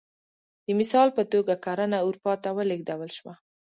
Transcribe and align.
د 0.65 0.67
مثال 0.79 1.07
په 1.17 1.23
توګه 1.33 1.53
کرنه 1.65 1.97
اروپا 2.07 2.33
ته 2.43 2.49
ولېږدول 2.57 3.09
شوه 3.17 3.33